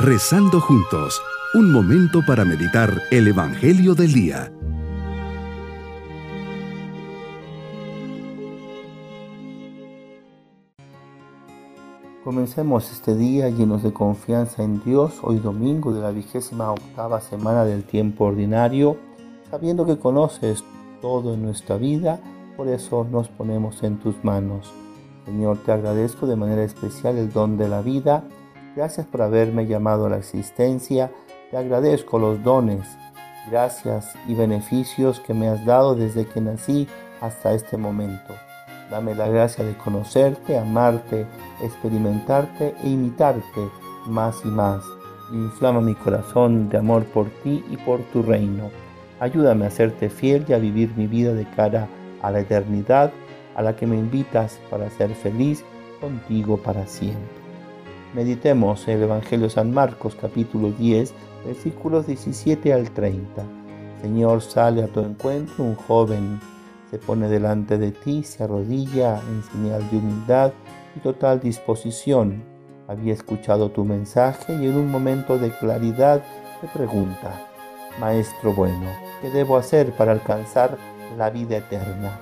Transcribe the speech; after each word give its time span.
Rezando 0.00 0.60
juntos, 0.60 1.20
un 1.54 1.72
momento 1.72 2.20
para 2.24 2.44
meditar 2.44 3.02
el 3.10 3.26
Evangelio 3.26 3.96
del 3.96 4.12
Día. 4.12 4.52
Comencemos 12.22 12.92
este 12.92 13.16
día 13.16 13.48
llenos 13.48 13.82
de 13.82 13.92
confianza 13.92 14.62
en 14.62 14.80
Dios, 14.84 15.14
hoy 15.22 15.38
domingo 15.38 15.92
de 15.92 16.00
la 16.00 16.12
vigésima 16.12 16.70
octava 16.70 17.20
semana 17.20 17.64
del 17.64 17.82
tiempo 17.82 18.26
ordinario, 18.26 18.96
sabiendo 19.50 19.84
que 19.84 19.98
conoces 19.98 20.62
todo 21.02 21.34
en 21.34 21.42
nuestra 21.42 21.76
vida, 21.76 22.20
por 22.56 22.68
eso 22.68 23.04
nos 23.10 23.26
ponemos 23.26 23.82
en 23.82 23.98
tus 23.98 24.14
manos. 24.22 24.72
Señor, 25.24 25.58
te 25.66 25.72
agradezco 25.72 26.28
de 26.28 26.36
manera 26.36 26.62
especial 26.62 27.18
el 27.18 27.32
don 27.32 27.58
de 27.58 27.68
la 27.68 27.82
vida. 27.82 28.22
Gracias 28.76 29.06
por 29.06 29.22
haberme 29.22 29.66
llamado 29.66 30.06
a 30.06 30.10
la 30.10 30.18
existencia. 30.18 31.10
Te 31.50 31.56
agradezco 31.56 32.18
los 32.18 32.42
dones, 32.42 32.86
gracias 33.50 34.14
y 34.26 34.34
beneficios 34.34 35.20
que 35.20 35.34
me 35.34 35.48
has 35.48 35.64
dado 35.64 35.94
desde 35.94 36.26
que 36.26 36.40
nací 36.40 36.86
hasta 37.20 37.52
este 37.52 37.76
momento. 37.76 38.34
Dame 38.90 39.14
la 39.14 39.28
gracia 39.28 39.64
de 39.64 39.76
conocerte, 39.76 40.58
amarte, 40.58 41.26
experimentarte 41.62 42.74
e 42.82 42.88
imitarte 42.88 43.68
más 44.06 44.36
y 44.44 44.48
más. 44.48 44.82
Inflama 45.32 45.80
mi 45.80 45.94
corazón 45.94 46.68
de 46.68 46.78
amor 46.78 47.04
por 47.04 47.28
ti 47.42 47.64
y 47.70 47.76
por 47.78 48.00
tu 48.12 48.22
reino. 48.22 48.70
Ayúdame 49.20 49.66
a 49.66 49.70
serte 49.70 50.08
fiel 50.08 50.46
y 50.48 50.52
a 50.52 50.58
vivir 50.58 50.92
mi 50.96 51.06
vida 51.06 51.34
de 51.34 51.44
cara 51.50 51.88
a 52.22 52.30
la 52.30 52.40
eternidad 52.40 53.12
a 53.54 53.62
la 53.62 53.74
que 53.74 53.86
me 53.86 53.96
invitas 53.96 54.60
para 54.70 54.88
ser 54.90 55.14
feliz 55.14 55.64
contigo 56.00 56.56
para 56.58 56.86
siempre. 56.86 57.37
Meditemos 58.18 58.88
el 58.88 59.04
Evangelio 59.04 59.46
de 59.46 59.50
San 59.50 59.72
Marcos 59.72 60.16
capítulo 60.20 60.72
10 60.72 61.14
versículos 61.46 62.08
17 62.08 62.72
al 62.72 62.90
30. 62.90 63.44
Señor, 64.02 64.42
sale 64.42 64.82
a 64.82 64.88
tu 64.88 64.98
encuentro 64.98 65.62
un 65.62 65.76
joven, 65.76 66.40
se 66.90 66.98
pone 66.98 67.28
delante 67.28 67.78
de 67.78 67.92
ti, 67.92 68.24
se 68.24 68.42
arrodilla 68.42 69.20
en 69.20 69.44
señal 69.44 69.88
de 69.88 69.98
humildad 69.98 70.52
y 70.96 70.98
total 70.98 71.38
disposición. 71.38 72.42
Había 72.88 73.12
escuchado 73.12 73.70
tu 73.70 73.84
mensaje 73.84 74.52
y 74.52 74.66
en 74.66 74.76
un 74.76 74.90
momento 74.90 75.38
de 75.38 75.52
claridad 75.52 76.20
te 76.60 76.66
pregunta, 76.76 77.46
Maestro 78.00 78.52
bueno, 78.52 78.90
¿qué 79.22 79.30
debo 79.30 79.56
hacer 79.56 79.92
para 79.92 80.10
alcanzar 80.10 80.76
la 81.16 81.30
vida 81.30 81.58
eterna? 81.58 82.18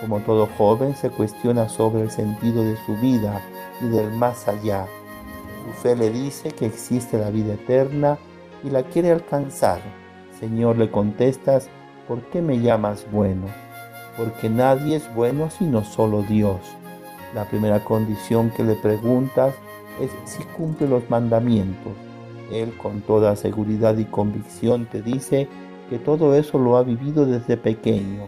Como 0.00 0.18
todo 0.18 0.48
joven 0.58 0.96
se 0.96 1.08
cuestiona 1.08 1.68
sobre 1.68 2.02
el 2.02 2.10
sentido 2.10 2.64
de 2.64 2.76
su 2.84 2.96
vida 2.96 3.40
y 3.80 3.86
del 3.86 4.10
más 4.10 4.48
allá. 4.48 4.88
Fe 5.82 5.96
le 5.96 6.10
dice 6.10 6.50
que 6.50 6.66
existe 6.66 7.18
la 7.18 7.30
vida 7.30 7.54
eterna 7.54 8.18
y 8.64 8.70
la 8.70 8.82
quiere 8.82 9.10
alcanzar. 9.10 9.80
Señor, 10.38 10.78
le 10.78 10.90
contestas, 10.90 11.68
¿por 12.08 12.22
qué 12.30 12.42
me 12.42 12.60
llamas 12.60 13.06
bueno? 13.10 13.46
Porque 14.16 14.48
nadie 14.48 14.96
es 14.96 15.14
bueno 15.14 15.50
sino 15.50 15.84
solo 15.84 16.22
Dios. 16.22 16.60
La 17.34 17.44
primera 17.44 17.84
condición 17.84 18.50
que 18.50 18.64
le 18.64 18.74
preguntas 18.74 19.54
es 20.00 20.10
si 20.24 20.42
cumple 20.44 20.88
los 20.88 21.08
mandamientos. 21.08 21.92
Él 22.50 22.76
con 22.76 23.00
toda 23.02 23.36
seguridad 23.36 23.96
y 23.98 24.04
convicción 24.04 24.86
te 24.86 25.02
dice 25.02 25.48
que 25.88 25.98
todo 25.98 26.34
eso 26.34 26.58
lo 26.58 26.76
ha 26.76 26.82
vivido 26.82 27.26
desde 27.26 27.56
pequeño 27.56 28.26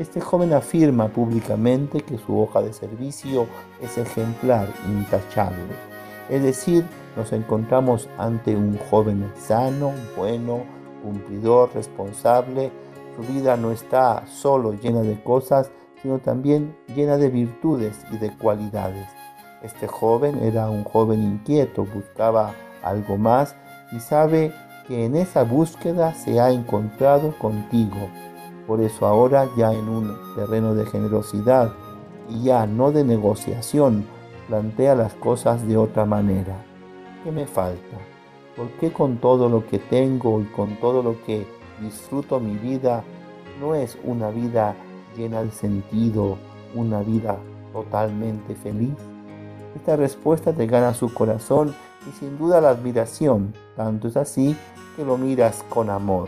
este 0.00 0.18
joven 0.18 0.54
afirma 0.54 1.08
públicamente 1.08 2.00
que 2.00 2.16
su 2.16 2.40
hoja 2.40 2.62
de 2.62 2.72
servicio 2.72 3.46
es 3.82 3.98
ejemplar, 3.98 4.66
intachable. 4.88 5.89
Es 6.30 6.42
decir, 6.42 6.86
nos 7.16 7.32
encontramos 7.32 8.08
ante 8.16 8.56
un 8.56 8.78
joven 8.90 9.30
sano, 9.36 9.92
bueno, 10.16 10.62
cumplidor, 11.02 11.70
responsable. 11.74 12.70
Su 13.16 13.32
vida 13.32 13.56
no 13.56 13.72
está 13.72 14.24
solo 14.26 14.72
llena 14.72 15.02
de 15.02 15.22
cosas, 15.22 15.70
sino 16.00 16.18
también 16.20 16.76
llena 16.94 17.18
de 17.18 17.28
virtudes 17.28 18.06
y 18.12 18.18
de 18.18 18.30
cualidades. 18.36 19.08
Este 19.62 19.86
joven 19.86 20.42
era 20.42 20.70
un 20.70 20.84
joven 20.84 21.22
inquieto, 21.22 21.84
buscaba 21.84 22.54
algo 22.82 23.18
más 23.18 23.56
y 23.92 24.00
sabe 24.00 24.54
que 24.88 25.04
en 25.04 25.16
esa 25.16 25.42
búsqueda 25.42 26.14
se 26.14 26.40
ha 26.40 26.50
encontrado 26.50 27.36
contigo 27.38 28.08
por 28.70 28.80
eso 28.82 29.04
ahora 29.04 29.48
ya 29.56 29.72
en 29.72 29.88
un 29.88 30.16
terreno 30.36 30.76
de 30.76 30.86
generosidad 30.86 31.72
y 32.28 32.44
ya 32.44 32.68
no 32.68 32.92
de 32.92 33.02
negociación, 33.02 34.06
plantea 34.50 34.96
las 34.96 35.14
cosas 35.14 35.64
de 35.68 35.76
otra 35.76 36.04
manera. 36.04 36.56
¿Qué 37.22 37.30
me 37.30 37.46
falta? 37.46 37.98
¿Por 38.56 38.66
qué 38.80 38.92
con 38.92 39.18
todo 39.18 39.48
lo 39.48 39.64
que 39.64 39.78
tengo 39.78 40.40
y 40.40 40.44
con 40.46 40.74
todo 40.80 41.04
lo 41.04 41.22
que 41.24 41.46
disfruto 41.80 42.40
mi 42.40 42.56
vida 42.56 43.04
no 43.60 43.76
es 43.76 43.96
una 44.02 44.30
vida 44.30 44.74
llena 45.16 45.44
de 45.44 45.52
sentido, 45.52 46.36
una 46.74 47.00
vida 47.02 47.38
totalmente 47.72 48.56
feliz? 48.56 48.96
Esta 49.76 49.94
respuesta 49.94 50.52
te 50.52 50.66
gana 50.66 50.94
su 50.94 51.14
corazón 51.14 51.72
y 52.08 52.18
sin 52.18 52.36
duda 52.36 52.60
la 52.60 52.70
admiración, 52.70 53.54
tanto 53.76 54.08
es 54.08 54.16
así 54.16 54.56
que 54.96 55.04
lo 55.04 55.16
miras 55.16 55.64
con 55.68 55.90
amor. 55.90 56.26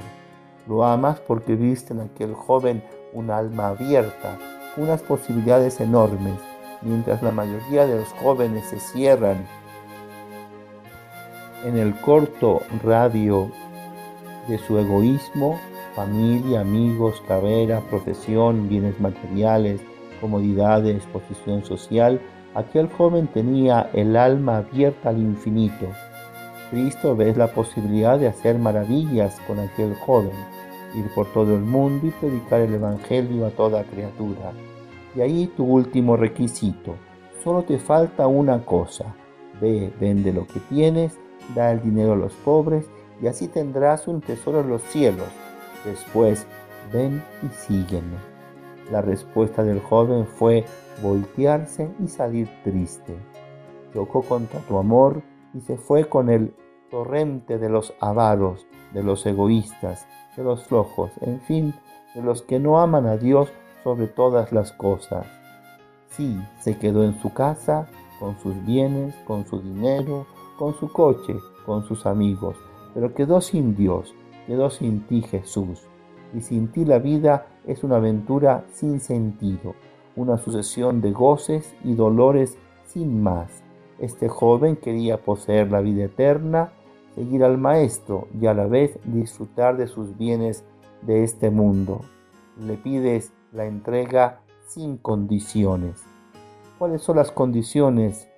Lo 0.69 0.85
amas 0.85 1.19
porque 1.19 1.57
viste 1.57 1.93
en 1.93 2.03
aquel 2.03 2.35
joven 2.35 2.85
un 3.13 3.33
alma 3.33 3.71
abierta, 3.71 4.39
unas 4.77 5.03
posibilidades 5.03 5.81
enormes, 5.81 6.39
mientras 6.83 7.23
la 7.23 7.33
mayoría 7.33 7.87
de 7.87 7.97
los 7.97 8.09
jóvenes 8.09 8.67
se 8.67 8.81
cierran 8.81 9.47
en 11.65 11.79
el 11.79 11.95
corto 12.01 12.63
radio 12.83 13.51
de 14.49 14.59
su 14.59 14.79
egoísmo, 14.79 15.59
familia, 15.95 16.61
amigos, 16.61 17.23
carrera, 17.29 17.81
profesión, 17.89 18.69
bienes 18.69 18.99
materiales, 19.01 19.81
comodidades, 20.21 21.05
posición 21.07 21.65
social, 21.65 22.21
aquel 22.55 22.89
joven 22.89 23.29
tenía 23.29 23.91
el 23.93 24.17
alma 24.17 24.59
abierta 24.59 25.11
al 25.11 25.19
infinito. 25.19 25.87
Cristo 26.71 27.15
ve 27.15 27.35
la 27.35 27.49
posibilidad 27.49 28.19
de 28.19 28.29
hacer 28.29 28.59
maravillas 28.59 29.39
con 29.47 29.61
aquel 29.61 29.95
joven 29.95 30.33
ir 30.95 31.09
por 31.15 31.27
todo 31.33 31.55
el 31.55 31.63
mundo 31.63 32.07
y 32.07 32.11
predicar 32.11 32.61
el 32.61 32.75
Evangelio 32.75 33.47
a 33.47 33.51
toda 33.51 33.85
criatura. 33.85 34.53
Y 35.15 35.21
ahí 35.21 35.47
tu 35.57 35.65
último 35.65 36.17
requisito. 36.17 36.95
Solo 37.43 37.63
te 37.63 37.79
falta 37.79 38.27
una 38.27 38.65
cosa. 38.65 39.15
Ve, 39.61 39.93
vende 40.01 40.33
lo 40.33 40.47
que 40.47 40.61
tienes, 40.61 41.19
da 41.55 41.73
el 41.73 41.83
dinero 41.83 42.13
a 42.13 42.17
los 42.17 42.33
pobres 42.35 42.87
y 43.21 43.27
así 43.27 43.49
tendrás 43.49 44.09
un 44.09 44.21
tesoro 44.21 44.61
en 44.61 44.69
los 44.69 44.83
cielos. 44.83 45.29
Después, 45.85 46.47
ven 46.93 47.23
y 47.43 47.49
sígueme. 47.49 48.17
La 48.91 49.01
respuesta 49.01 49.63
del 49.63 49.81
joven 49.81 50.27
fue 50.27 50.65
voltearse 51.03 51.91
y 52.03 52.09
salir 52.09 52.49
triste. 52.65 53.17
Chocó 53.93 54.23
contra 54.23 54.61
tu 54.61 54.79
amor 54.79 55.23
y 55.55 55.61
se 55.61 55.77
fue 55.77 56.09
con 56.09 56.31
el 56.31 56.55
torrente 56.91 57.59
de 57.59 57.69
los 57.69 57.95
avaros, 58.01 58.67
de 58.93 59.03
los 59.03 59.25
egoístas, 59.25 60.07
de 60.37 60.45
los 60.45 60.65
flojos, 60.65 61.11
en 61.21 61.41
fin, 61.41 61.75
de 62.15 62.23
los 62.23 62.43
que 62.43 62.59
no 62.59 62.81
aman 62.81 63.07
a 63.07 63.17
Dios 63.17 63.53
sobre 63.83 64.07
todas 64.07 64.53
las 64.53 64.73
cosas. 64.73 65.27
Sí, 66.11 66.39
se 66.61 66.79
quedó 66.79 67.05
en 67.05 67.21
su 67.21 67.33
casa, 67.33 67.89
con 68.21 68.39
sus 68.39 68.55
bienes, 68.65 69.15
con 69.27 69.47
su 69.47 69.61
dinero, 69.61 70.27
con 70.59 70.75
su 70.75 70.93
coche, 70.93 71.35
con 71.65 71.85
sus 71.85 72.07
amigos, 72.07 72.57
pero 72.95 73.15
quedó 73.15 73.41
sin 73.41 73.75
Dios, 73.75 74.15
quedó 74.47 74.71
sin 74.71 75.07
ti 75.07 75.23
Jesús. 75.23 75.83
Y 76.35 76.41
sin 76.41 76.69
ti 76.69 76.85
la 76.85 76.99
vida 76.99 77.47
es 77.67 77.85
una 77.85 77.97
aventura 77.97 78.65
sin 78.73 79.01
sentido, 79.01 79.75
una 80.17 80.39
sucesión 80.39 81.01
de 81.01 81.13
goces 81.13 81.75
y 81.85 81.95
dolores 81.95 82.57
sin 82.87 83.23
más. 83.23 83.63
Este 83.99 84.29
joven 84.29 84.77
quería 84.77 85.19
poseer 85.23 85.71
la 85.71 85.81
vida 85.81 86.05
eterna, 86.05 86.73
seguir 87.15 87.45
al 87.45 87.59
Maestro 87.59 88.29
y 88.41 88.47
a 88.47 88.55
la 88.55 88.67
vez 88.67 88.99
disfrutar 89.05 89.77
de 89.77 89.87
sus 89.87 90.17
bienes 90.17 90.65
de 91.03 91.25
este 91.25 91.51
mundo. 91.51 92.01
Le 92.59 92.77
pides 92.77 93.33
la 93.53 93.67
entrega 93.67 94.41
sin 94.67 94.97
condiciones. 94.97 96.03
¿Cuáles 96.79 97.03
son 97.03 97.17
las 97.17 97.31
condiciones 97.31 98.29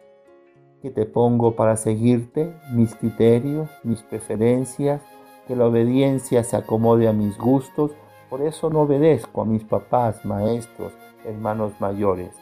que 0.82 0.90
te 0.90 1.06
pongo 1.06 1.54
para 1.54 1.76
seguirte? 1.76 2.52
Mis 2.72 2.94
criterios, 2.96 3.70
mis 3.84 4.02
preferencias, 4.02 5.02
que 5.46 5.54
la 5.54 5.66
obediencia 5.66 6.42
se 6.42 6.56
acomode 6.56 7.08
a 7.08 7.12
mis 7.12 7.38
gustos. 7.38 7.92
Por 8.28 8.42
eso 8.42 8.70
no 8.70 8.80
obedezco 8.80 9.42
a 9.42 9.44
mis 9.44 9.62
papás, 9.62 10.24
maestros, 10.24 10.92
hermanos 11.24 11.72
mayores. 11.78 12.34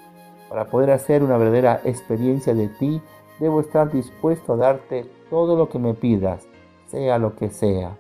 Para 0.49 0.67
poder 0.67 0.91
hacer 0.93 1.23
una 1.23 1.37
verdadera 1.37 1.83
experiencia 1.85 2.55
de 2.55 2.69
ti, 2.69 3.03
debo 3.39 3.61
estar 3.61 3.93
dispuesto 3.93 4.55
a 4.55 4.57
darte 4.57 5.05
todo 5.29 5.57
lo 5.57 5.69
que 5.69 5.79
me 5.79 5.93
pidas, 5.93 6.47
sea 6.87 7.19
lo 7.19 7.37
que 7.37 7.51
sea. 7.51 7.99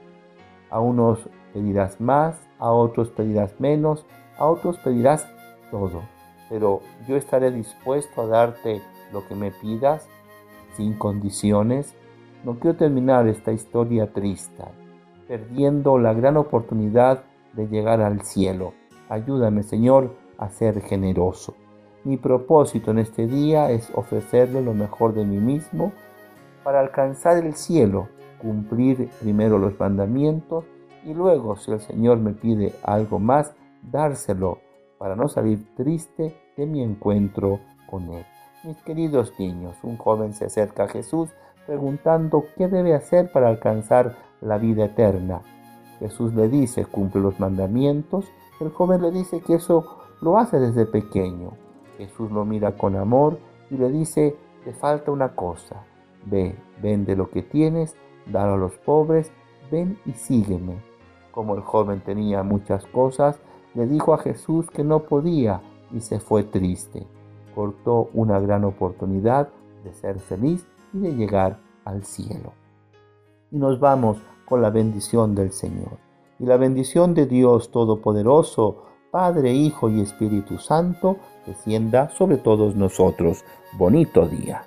A 0.70 0.80
unos 0.80 1.28
pedirás 1.52 2.00
más, 2.00 2.40
a 2.58 2.70
otros 2.70 3.10
pedirás 3.10 3.60
menos, 3.60 4.06
a 4.38 4.46
otros 4.46 4.78
pedirás 4.78 5.26
todo. 5.70 6.02
Pero 6.48 6.80
yo 7.08 7.16
estaré 7.16 7.50
dispuesto 7.50 8.22
a 8.22 8.26
darte 8.26 8.82
lo 9.12 9.26
que 9.26 9.34
me 9.34 9.50
pidas 9.50 10.08
sin 10.76 10.94
condiciones. 10.94 11.94
No 12.44 12.58
quiero 12.58 12.76
terminar 12.76 13.28
esta 13.28 13.52
historia 13.52 14.12
triste, 14.12 14.64
perdiendo 15.28 15.98
la 15.98 16.12
gran 16.12 16.36
oportunidad 16.36 17.24
de 17.52 17.68
llegar 17.68 18.00
al 18.00 18.22
cielo. 18.22 18.72
Ayúdame, 19.08 19.62
Señor, 19.62 20.14
a 20.38 20.48
ser 20.48 20.80
generoso. 20.80 21.54
Mi 22.04 22.16
propósito 22.16 22.90
en 22.90 22.98
este 22.98 23.26
día 23.26 23.70
es 23.70 23.90
ofrecerle 23.94 24.60
lo 24.60 24.74
mejor 24.74 25.14
de 25.14 25.24
mí 25.24 25.36
mismo 25.36 25.92
para 26.64 26.80
alcanzar 26.80 27.36
el 27.36 27.54
cielo, 27.54 28.08
cumplir 28.40 29.08
primero 29.20 29.58
los 29.58 29.78
mandamientos 29.78 30.64
y 31.04 31.14
luego, 31.14 31.56
si 31.56 31.70
el 31.70 31.80
Señor 31.80 32.18
me 32.18 32.32
pide 32.32 32.74
algo 32.82 33.18
más, 33.18 33.54
dárselo 33.82 34.58
para 34.98 35.16
no 35.16 35.28
salir 35.28 35.74
triste 35.74 36.36
de 36.56 36.66
mi 36.66 36.82
encuentro 36.82 37.60
con 37.90 38.12
Él. 38.12 38.24
Mis 38.64 38.76
queridos 38.82 39.32
niños, 39.38 39.76
un 39.82 39.96
joven 39.96 40.32
se 40.34 40.44
acerca 40.44 40.84
a 40.84 40.88
Jesús 40.88 41.30
preguntando 41.66 42.44
qué 42.56 42.68
debe 42.68 42.94
hacer 42.94 43.30
para 43.32 43.48
alcanzar 43.48 44.16
la 44.40 44.58
vida 44.58 44.84
eterna. 44.84 45.42
Jesús 45.98 46.34
le 46.34 46.48
dice, 46.48 46.84
cumple 46.84 47.20
los 47.20 47.38
mandamientos. 47.38 48.26
El 48.60 48.70
joven 48.70 49.02
le 49.02 49.10
dice 49.10 49.40
que 49.40 49.54
eso 49.54 49.98
lo 50.20 50.38
hace 50.38 50.58
desde 50.58 50.86
pequeño. 50.86 51.52
Jesús 51.98 52.30
lo 52.30 52.44
mira 52.44 52.76
con 52.76 52.96
amor 52.96 53.38
y 53.70 53.76
le 53.76 53.90
dice, 53.90 54.36
te 54.64 54.72
falta 54.72 55.10
una 55.10 55.34
cosa. 55.34 55.84
Ve, 56.24 56.56
vende 56.80 57.16
lo 57.16 57.30
que 57.30 57.42
tienes, 57.42 57.96
dalo 58.26 58.54
a 58.54 58.56
los 58.56 58.76
pobres, 58.78 59.32
ven 59.70 59.98
y 60.04 60.12
sígueme. 60.12 60.76
Como 61.30 61.54
el 61.54 61.62
joven 61.62 62.00
tenía 62.00 62.42
muchas 62.42 62.86
cosas, 62.86 63.40
le 63.74 63.86
dijo 63.86 64.14
a 64.14 64.18
Jesús 64.18 64.70
que 64.70 64.84
no 64.84 65.00
podía 65.00 65.60
y 65.92 66.00
se 66.00 66.20
fue 66.20 66.44
triste. 66.44 67.06
Cortó 67.54 68.10
una 68.14 68.38
gran 68.40 68.64
oportunidad 68.64 69.48
de 69.84 69.92
ser 69.92 70.20
feliz 70.20 70.66
y 70.92 70.98
de 70.98 71.12
llegar 71.14 71.58
al 71.84 72.04
cielo. 72.04 72.52
Y 73.50 73.56
nos 73.56 73.78
vamos 73.80 74.18
con 74.46 74.62
la 74.62 74.70
bendición 74.70 75.34
del 75.34 75.52
Señor. 75.52 75.98
Y 76.38 76.46
la 76.46 76.56
bendición 76.56 77.14
de 77.14 77.26
Dios 77.26 77.70
Todopoderoso, 77.70 78.84
Padre, 79.10 79.52
Hijo 79.52 79.90
y 79.90 80.00
Espíritu 80.00 80.58
Santo, 80.58 81.16
descienda 81.46 82.08
sobre 82.10 82.38
todos 82.38 82.74
nosotros. 82.74 83.44
Bonito 83.78 84.26
día. 84.26 84.66